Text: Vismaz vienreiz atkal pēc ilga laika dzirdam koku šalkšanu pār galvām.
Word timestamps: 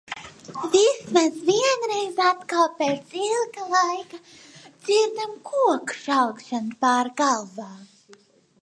Vismaz 0.75 1.35
vienreiz 1.49 2.17
atkal 2.29 2.65
pēc 2.79 3.13
ilga 3.27 3.69
laika 3.75 4.21
dzirdam 4.23 5.37
koku 5.53 6.01
šalkšanu 6.09 6.79
pār 6.87 7.15
galvām. 7.25 8.19